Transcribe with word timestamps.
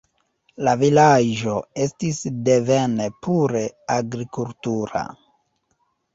La 0.67 0.71
vilaĝo 0.83 1.53
estis 1.83 2.21
devene 2.49 3.07
pure 3.27 3.63
agrikultura. 3.99 5.07